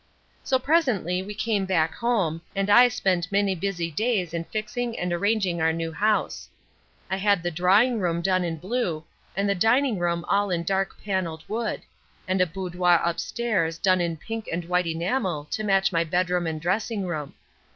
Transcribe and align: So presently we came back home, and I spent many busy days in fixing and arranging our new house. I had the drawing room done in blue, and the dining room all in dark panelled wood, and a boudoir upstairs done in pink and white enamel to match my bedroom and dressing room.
So 0.43 0.57
presently 0.57 1.21
we 1.21 1.35
came 1.35 1.65
back 1.67 1.93
home, 1.93 2.41
and 2.55 2.71
I 2.71 2.87
spent 2.87 3.31
many 3.31 3.53
busy 3.53 3.91
days 3.91 4.33
in 4.33 4.45
fixing 4.45 4.97
and 4.97 5.13
arranging 5.13 5.61
our 5.61 5.71
new 5.71 5.91
house. 5.91 6.49
I 7.11 7.17
had 7.17 7.43
the 7.43 7.51
drawing 7.51 7.99
room 7.99 8.23
done 8.23 8.43
in 8.43 8.57
blue, 8.57 9.03
and 9.37 9.47
the 9.47 9.53
dining 9.53 9.99
room 9.99 10.25
all 10.27 10.49
in 10.49 10.63
dark 10.63 10.97
panelled 11.03 11.43
wood, 11.47 11.81
and 12.27 12.41
a 12.41 12.47
boudoir 12.47 12.99
upstairs 13.05 13.77
done 13.77 14.01
in 14.01 14.17
pink 14.17 14.49
and 14.51 14.65
white 14.65 14.87
enamel 14.87 15.45
to 15.51 15.63
match 15.63 15.91
my 15.91 16.03
bedroom 16.03 16.47
and 16.47 16.59
dressing 16.59 17.05
room. 17.05 17.35